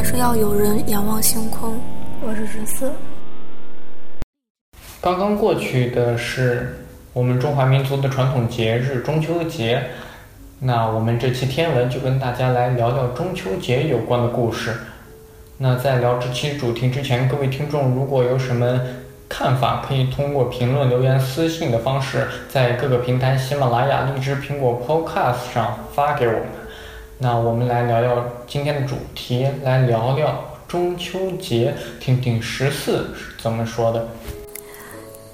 [0.00, 1.78] 还是要有人仰望星空。
[2.22, 2.90] 我是十四。
[4.98, 9.88] 刚刚过去的是我们中华民族的传统节日中秋节，
[10.58, 14.74] 那我们这期天文就跟大家来聊聊中秋节有关的故事。
[15.58, 18.80] 那在聊这期主题之前，各位听众如果有什么
[19.28, 26.59] 看法，可以通过评论、留言、私信的方式，在各个平台喜马拉雅、荔枝、苹果 Podcast 上发给我们。
[27.22, 34.08] 那我们来聊聊今天的主题，来聊聊中秋节，听听十四是怎么说的。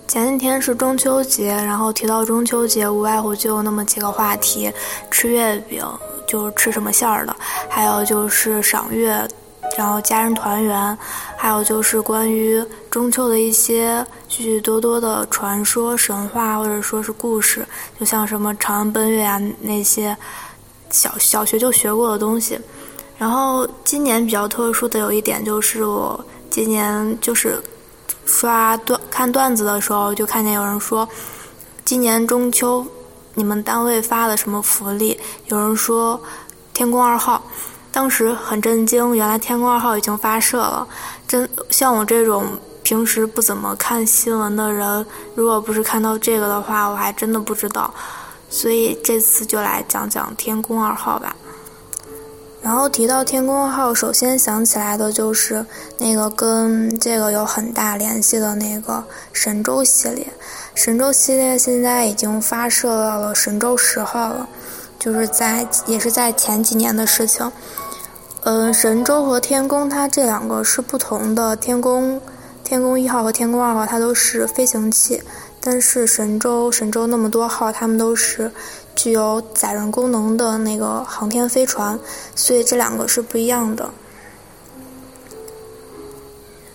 [0.09, 4.69] 前几天是中秋节，然后提到中秋节，无外乎就那么几个话题：
[5.13, 5.85] 吃月饼，
[6.27, 7.33] 就是吃什么馅儿的；
[7.69, 9.17] 还有就是赏月。
[9.79, 10.99] 然后家人团圆，
[11.37, 17.65] 还有就是关于中秋的一些许许多多的传说、神话或者说是故事，
[18.01, 20.17] 就像什么长安奔月啊那些
[20.97, 22.59] 小小学就学过的东西。
[23.19, 27.63] 然后今年比较特殊的有一点就是我今年就是
[28.25, 31.07] 刷段看段子的时候就看见有人说，
[31.85, 32.87] 今年中秋
[33.35, 35.19] 你们单位发了什么福利？
[35.49, 36.19] 有人说
[36.73, 37.43] 天宫二号。
[37.93, 40.87] 当时很震惊，原来天宫二号已经发射了。
[41.27, 42.45] 真像我这种
[42.83, 47.93] 平时不怎么看新闻的人，如果不是看到这个的话，我还真的不知道。
[48.49, 51.37] 所以这次就来讲讲天宫二号吧。
[52.63, 55.65] 然后提到天宫二号，首先想起来的就是
[55.99, 60.27] 那个跟这个有很大联系的那个神舟系列。
[60.75, 64.49] 神舟系列现在已经发射到了神舟十号了，
[64.99, 67.53] 就是在也是在前几年的事情。
[68.43, 71.55] 嗯，神舟和天宫它这两个是不同的。
[71.55, 72.21] 天宫，
[72.65, 75.23] 天宫一号和天宫二号它都是飞行器，
[75.67, 78.49] 但是神舟，神舟那么多号，他们都是
[78.95, 81.99] 具有载人功能的那个航天飞船，
[82.37, 83.91] 所以这两个是不一样的。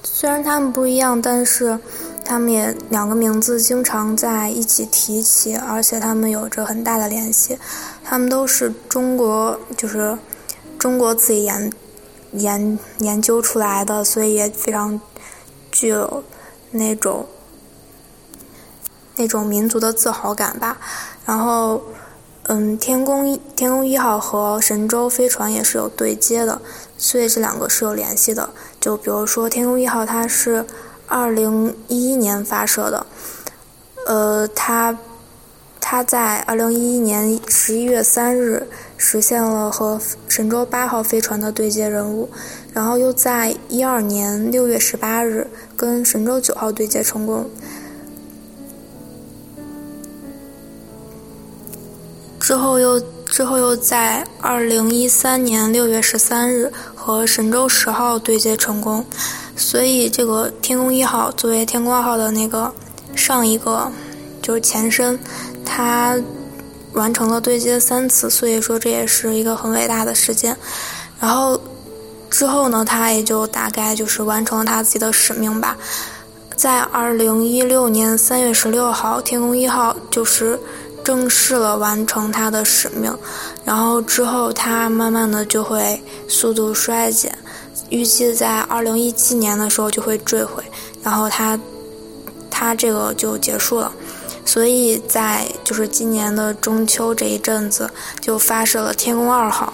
[0.03, 1.79] 虽然他们不一样，但是
[2.25, 7.57] 他们也两个名字经常在一起提起，而且他们有着很大的联系。
[8.03, 10.17] 他们都是中国，就是。
[10.81, 11.71] 中国自己研
[12.31, 14.99] 研研究出来的，所以也非常
[15.71, 16.23] 具有
[16.71, 17.23] 那种
[19.15, 20.77] 那种民族的自豪感吧。
[21.25, 21.81] 然后，
[22.43, 26.61] 嗯，天宫一天宫一号和神舟飞船也是有对接的，
[26.97, 28.49] 所以这两个是有联系的。
[28.79, 30.65] 就比如说天宫一号，它是
[31.07, 33.05] 二零一一年发射的，
[34.05, 34.97] 呃，它。
[35.83, 42.29] 它在二零一一年十一月三日实现了和神舟八号飞船的对接任务，
[42.71, 47.49] 然后又在一二年六月十八日跟神舟九号对接成功。
[52.51, 59.05] 之后又之后又在二零一三年六月十三日和神舟十号对接成功，
[59.55, 62.69] 所以这个天宫一号作为天宫二号的那个
[63.15, 63.89] 上一个
[64.41, 65.17] 就是前身。
[65.65, 66.19] 它
[66.91, 70.53] 完成了对接三次，所以说这也是一个很伟大的事件。
[71.21, 71.57] 然后
[72.29, 75.77] 之后呢，他也就大概就是完成了他自己的使命吧。
[76.57, 80.59] 在二零一六年三月十六号，天宫一号就是
[81.03, 83.15] 正式了完成它的使命。
[83.65, 87.35] 然后之后，它慢慢的就会速度衰减，
[87.89, 90.63] 预计在二零一七年的时候就会坠毁，
[91.03, 91.59] 然后它
[92.49, 93.91] 它这个就结束了。
[94.43, 97.89] 所以在就是今年的中秋这一阵子，
[98.19, 99.71] 就发射了天宫二号。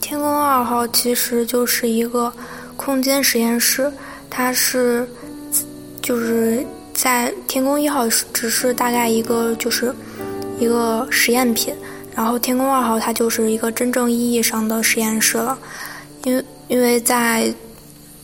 [0.00, 2.32] 天宫二号其实就是一个
[2.76, 3.92] 空间实验室，
[4.30, 5.06] 它是
[6.00, 6.64] 就是
[6.96, 9.94] 在天宫一号只是大概一个就是
[10.58, 11.74] 一个实验品，
[12.14, 15.56] 然后天宫二号它就是一个真正意义上的实验室了，
[16.24, 17.54] 因为因为在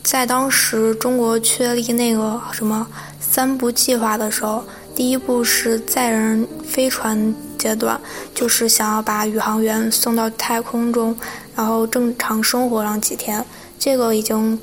[0.01, 2.85] 在当时中国确立那个什么。
[3.19, 7.99] 三步计划的时候，第一步是载人飞船阶段，
[8.35, 11.17] 就是想要把宇航员送到太空中，
[11.55, 13.43] 然后正常生活上几天。
[13.79, 14.59] 这个已经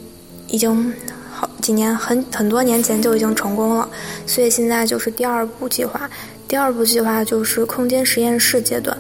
[0.47, 0.95] 已经
[1.41, 3.89] 好几年很很多年前就已经成功了，
[4.27, 6.11] 所以现在就是第二步计划。
[6.47, 8.95] 第二步计划就是空间实验室阶段，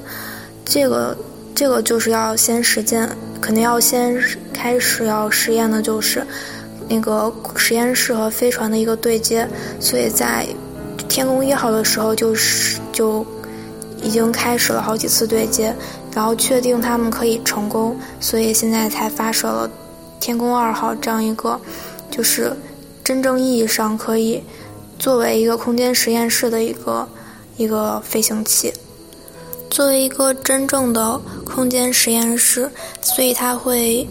[0.65, 1.15] 这个
[1.55, 3.07] 这个就是要先实践，
[3.43, 4.17] 肯定要先
[4.55, 6.27] 开始要实验的就是。
[6.89, 9.47] 那个实验室和飞船的一个对接，
[9.79, 10.45] 所以在
[11.07, 13.25] 天宫一号的时候就是就
[14.03, 15.73] 已经开始了好几次对接，
[16.13, 19.71] 然后确定他们可以成功，所以现在才发射了
[20.19, 21.61] 天宫二号这样一个
[22.11, 22.53] 就是
[23.05, 24.43] 真正意义上可以
[24.99, 27.09] 作为一个空间实验室的一个
[27.57, 28.73] 一个飞行器。
[29.71, 32.71] 作为一个真正的空间实验室，
[33.03, 34.07] 所以它会。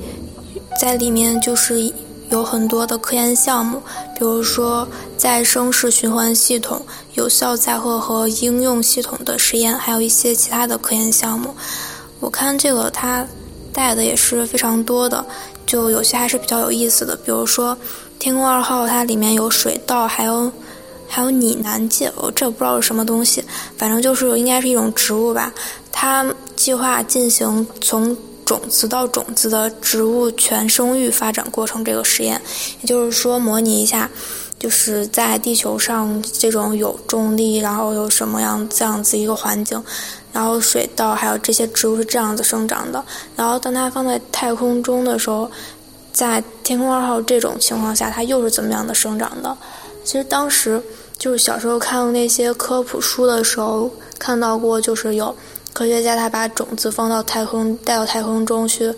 [0.80, 1.92] 在里面就是
[2.30, 3.82] 有很多的科研项目，
[4.16, 4.88] 比如说
[5.18, 6.82] 再生式循环系统、
[7.16, 11.54] 有效载荷和应用系统的实验，还有一些其他的科研项目。
[12.22, 13.28] 我看这个它
[13.74, 15.26] 带的也是非常多的，
[15.70, 17.78] 就有些还是比较有意思的，比如说
[18.18, 20.52] 天宫二号，它里面有水稻，还有
[21.08, 23.46] 还有拟南芥，我这不知道是什么东西，
[23.78, 25.54] 反正就是应该是一种植物吧。
[25.92, 26.26] 它
[26.56, 32.42] 计划进行从种子到种子的植物全生育发展过程这个实验，
[32.82, 34.10] 也就是说模拟一下，
[34.58, 39.80] 就是在地球上这种有重力，然后有什么样这样子一个环境，
[40.32, 43.04] 然后水稻还有这些植物是这样子生长的，
[43.36, 45.50] 然后当它放在太空中的时候，
[46.12, 49.58] 在天空二号这种情况下，它又是怎么样的生长的？
[50.04, 50.82] 其实当时
[51.18, 55.36] 就是小时候看那些科普书的时候看到过，就是有。
[55.72, 58.92] 科学家他把种子放到太空，带到太空中去，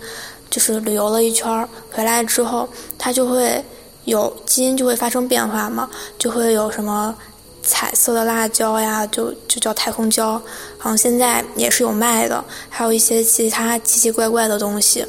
[0.48, 2.66] 就是旅游了一圈儿，回来之后，
[2.98, 3.62] 它就会
[4.06, 5.88] 有基因就会发生变化嘛，
[6.18, 7.14] 就会有什么
[7.62, 10.32] 彩色的辣椒呀，就就叫太空椒，
[10.78, 15.06] 好像现在也是有卖的，还有一些其他奇奇怪怪的东西，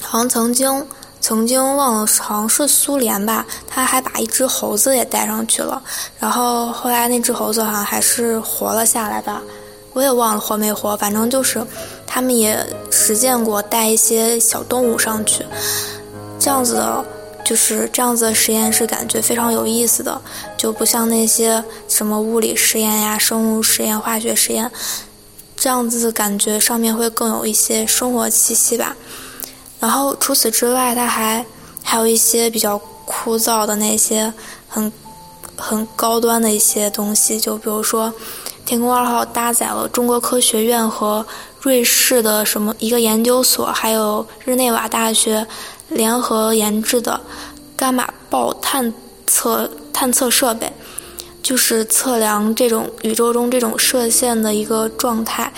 [0.00, 0.86] 好像曾经
[1.20, 5.82] 曾经忘了，好像是苏联吧，他还把一只猴子也带上去了，
[6.18, 9.42] 然后后来那只猴子好像还是活了下来吧。
[9.94, 11.60] 我也忘了活没活，反正就是
[12.06, 15.44] 他们也实践过带一些小动物上去，
[16.38, 17.04] 这样子的，
[17.48, 20.20] 就是这样子的实验是感觉非常有意思的，
[20.58, 24.70] 就不像那些什么物理实验呀、生物实验、化学实验，
[25.56, 28.94] 这样子感觉上面会更有一些生活气息吧。
[29.80, 31.42] 然后除此之外，它还
[31.82, 34.30] 还有一些比较枯燥的那些
[34.68, 34.92] 很
[35.56, 38.12] 很高端的一些东西，就比如说。
[38.68, 41.26] 天宫二号搭载了中国科学院和
[41.58, 45.46] 瑞士的什么一个研究所，还有日内瓦大学
[45.88, 47.18] 联合研制的
[47.78, 48.92] 伽马暴探
[49.26, 50.70] 测探测设备，
[51.42, 55.50] 就是测量这种宇宙中这种射线的一个状态，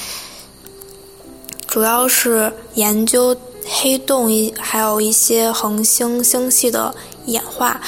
[1.67, 3.35] 主要是研究
[3.67, 6.95] 黑洞一还有一些恒星星系的
[7.27, 7.81] 演化，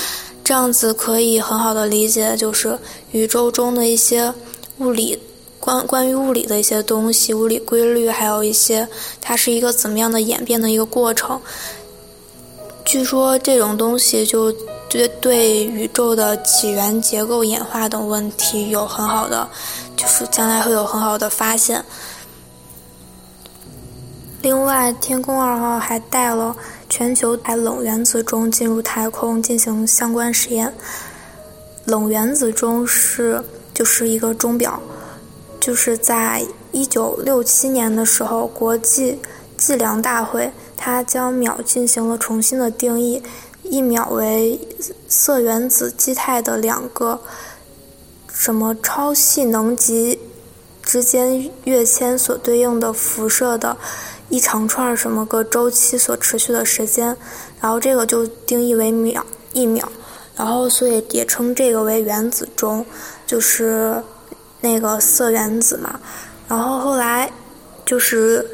[0.43, 2.77] 这样子可以很好的理解就是
[3.13, 4.33] 宇宙中的一些。
[4.79, 5.17] 物理
[5.61, 8.89] 关关于物理的一些东西，物理规律，还有一些
[9.21, 11.41] 它是一个怎么样的演变的一个过程。
[12.85, 14.53] 据说这种东西就
[14.89, 19.49] 对对宇宙的起源、结构、演化等问题有很好的，
[19.97, 21.85] 就是将来会有很好的发现。
[24.43, 26.55] 另外，天宫二号还带了
[26.89, 30.73] 全球在冷原子钟进入太空进行相关实验。
[31.85, 33.43] 冷原子钟是。
[33.75, 34.79] 就是一个钟表，
[35.59, 39.19] 就是在一九六七年的时候，国际
[39.57, 40.53] 计量大会
[40.85, 43.23] 它将秒进行了重新的定义，
[43.63, 44.59] 一秒为
[45.07, 47.21] 色原子基态的两个
[48.33, 50.19] 什么超细能级
[50.83, 53.77] 之间跃迁所对应的辐射的
[54.29, 57.17] 一长串什么个周期所持续的时间，
[57.61, 59.89] 然后这个就定义为秒一秒。
[60.35, 62.85] 然后，所以也称这个为原子钟，
[63.25, 64.03] 就是
[64.61, 66.01] 那个色原子嘛。
[66.49, 67.31] 然后后来
[67.87, 68.45] 就是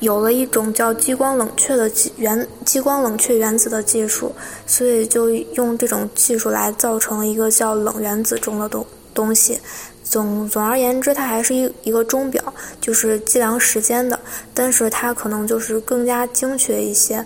[0.00, 4.32] 有了一种叫激光冷却的原激光冷却原子的技术，
[4.66, 9.58] 所以就用这种技术来造成一个叫冷原子钟的东东西。
[10.04, 12.42] 总总而言之，它还是一一个钟表，
[12.80, 14.18] 就是计量时间的，
[14.54, 17.24] 但是它可能就是更加精确一些。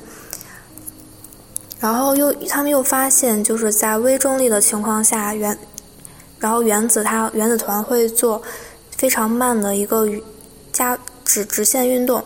[1.79, 5.57] 然后又他们又发现，就是在微重力的情况下，原
[6.41, 8.43] 然后原子它原子团会做
[8.97, 10.09] 非常慢的一个
[10.73, 12.25] 加直直线运动，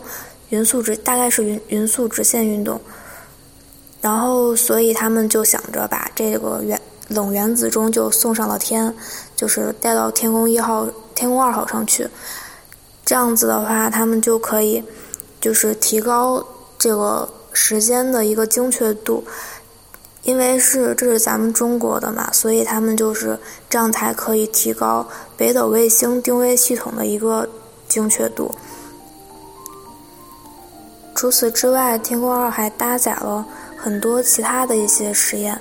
[0.51, 2.81] 匀速直大概是匀匀速直线运动。
[4.01, 8.95] 然后所以他们就想着把这个原冷原子钟就送上了天，
[9.35, 12.09] 就是带到天宫一号、天宫二号上去。
[13.05, 14.83] 这样子的话，他们就可以
[15.41, 16.45] 就是提高
[16.79, 17.29] 这个。
[17.59, 19.25] 时间的一个精确度，
[20.25, 23.39] 因为是这是咱们中国的嘛，所以他们就是
[23.71, 27.49] 这样才可以提高北斗卫星定位系统的一个
[27.89, 28.55] 精确度。
[31.17, 33.45] 除此之外，天宫二还搭载了
[33.77, 35.59] 很多其他的一些实验，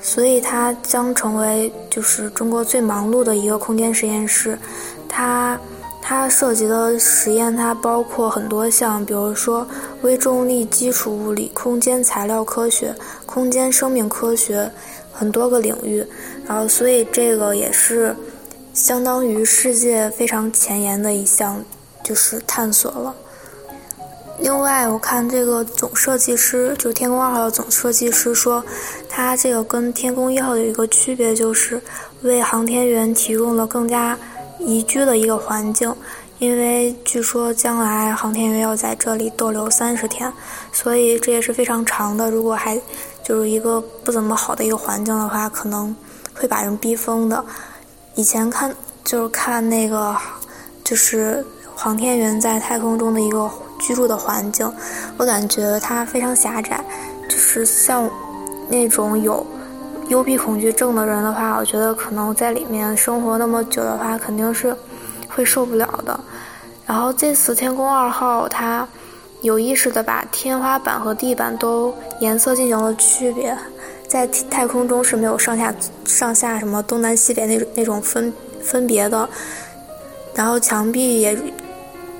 [0.00, 4.58] 所以它将成为就是中国最忙碌的一个空间实验室。
[5.06, 5.58] 它。
[6.06, 9.66] 它涉及的实验，它包括很多项，比如说
[10.02, 14.70] 微重力基础物理、空间材料科学、空间生命科学，
[15.10, 16.06] 很多个领域。
[16.46, 18.14] 然后，所以这个也是
[18.74, 21.64] 相当于世界非常前沿的一项，
[22.02, 23.14] 就是探索了。
[24.40, 28.62] 另外，我看这个总设计师，就天宫二号的总设计师说，
[29.08, 31.80] 它这个跟天宫一号有一个区别，就是
[32.22, 34.18] 为航天员提供了更加
[34.58, 35.94] 宜居的一个环境。
[36.40, 40.30] 因为据说将来航天员要在这里逗留三十天，
[40.72, 42.28] 所以这也是非常长的。
[42.28, 42.78] 如果还
[43.22, 45.94] 就是一个不怎么好的一个环境的话，可能
[46.34, 47.42] 会把人逼疯的。
[48.16, 48.74] 以前看
[49.04, 50.14] 就是看那个，
[50.82, 51.42] 就是
[51.74, 53.48] 航天员在太空中的一个。
[53.86, 54.70] 居住的环境，
[55.18, 56.82] 我感觉它非常狭窄，
[57.28, 58.10] 就是像
[58.68, 59.46] 那种有
[60.08, 64.74] 幽闭恐惧症的人的话，我觉得可能在里面生活那么久的话，肯定是
[65.28, 66.18] 会受不了的。
[66.86, 68.88] 然后这次天宫二号，它
[69.42, 73.54] 有意识的把天花板和地板都颜色进行了区别，
[74.08, 75.74] 在太空中是没有上下
[76.06, 79.28] 上下什么东南西北那那种分分别的，
[80.34, 81.36] 然后墙壁也。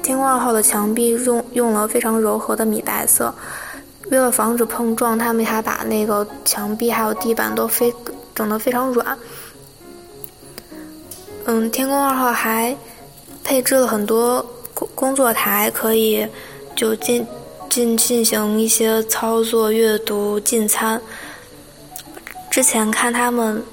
[0.04, 3.34] 天宫二号的墙壁用用了非常柔和的米白色，
[4.10, 7.92] 为了防止碰撞，他们还把那个墙壁还有地板都非
[8.34, 9.18] 整得非常软。
[11.46, 12.76] 嗯，天宫二号还
[13.42, 14.44] 配置了很多
[14.74, 16.26] 工工作台，可以
[16.76, 17.26] 就进
[17.70, 21.00] 进进行一些操作、阅读、进餐。
[22.50, 23.64] 之前看他们。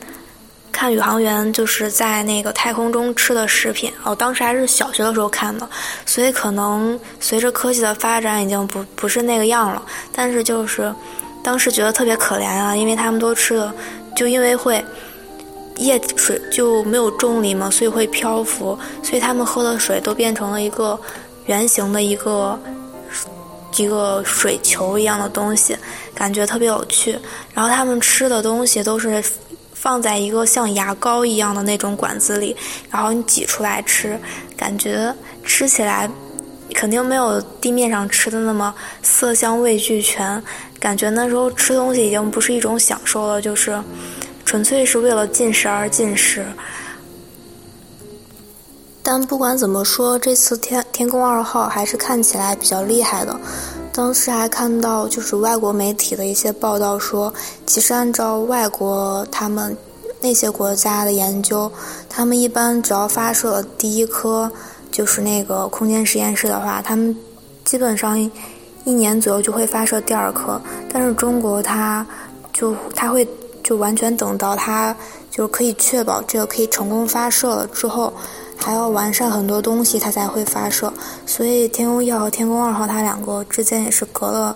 [0.81, 5.69] 看宇航员就是在那个太空中吃的食品，哦，当时还是小学的时候看的，
[6.07, 9.83] 所以可能随着科技的发展已经不不是那个样了。
[10.11, 10.91] 但是就是
[11.43, 13.71] 当时觉得特别可怜啊，因为他们都吃的，
[14.15, 14.83] 就因为会
[15.75, 20.99] 液水就没有重力嘛，所以会漂浮，所以他们喝的水都变成了一个
[21.45, 22.59] 圆形的一个
[23.77, 25.77] 一个水球一样的东西，
[26.15, 27.15] 感觉特别有趣。
[27.53, 29.23] 然后他们吃的东西都是。
[29.81, 32.55] 放在一个像牙膏一样的那种管子里，
[32.91, 34.15] 然后你挤出来吃，
[34.55, 35.11] 感觉
[35.43, 36.07] 吃起来
[36.71, 38.71] 肯定没有地面上吃的那么
[39.01, 40.41] 色香味俱全。
[40.79, 43.81] 感觉那时候吃东西已经不是一种享受了，就是
[44.45, 46.45] 纯粹是为了进食而进食。
[49.01, 53.39] 但不管怎么说，这次天天宫二号还是看起来比较厉害的。
[53.93, 57.33] 当时还看到，就是外国媒体的一些报道说，
[57.65, 59.75] 其实按照外国他们
[60.21, 61.69] 那些国家的研究，
[62.07, 64.49] 他们一般只要发射了第一颗，
[64.91, 67.15] 就是那个空间实验室的话，他们
[67.65, 70.59] 基本上一年左右就会发射第二颗。
[70.91, 72.05] 但是中国它
[72.53, 73.27] 就它会
[73.61, 74.95] 就完全等到它
[75.29, 78.13] 就可以确保这个可以成功发射了之后。
[78.63, 80.93] 还要完善很多东西，它才会发射。
[81.25, 84.55] 所以天宫一号和天宫二号它两个之间也是隔了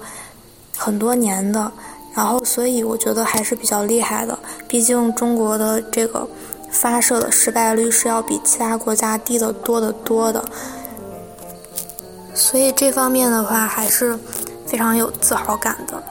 [0.77, 1.71] 很多年的。
[2.13, 4.39] 然后，所以我觉得还是比较厉害的。
[4.67, 6.25] 毕竟中国的这个
[6.71, 10.43] 发射的失败率是要比其他国家低得多得多的。
[12.33, 14.17] 所以这方面的话，还是
[14.65, 16.01] 非常有自豪感的。